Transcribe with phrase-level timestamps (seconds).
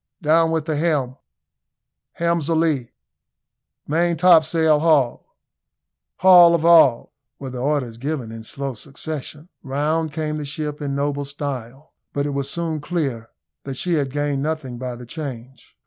[0.23, 1.17] "Down with the helm!"
[2.13, 2.91] "Helm's a lee!"
[3.87, 5.35] "Maintopsail haul!"
[6.15, 9.49] "Haul of all!" were the orders given in slow succession.
[9.61, 13.29] Round came the ship in noble style, but it was soon clear
[13.63, 15.75] that she had gained nothing by the change.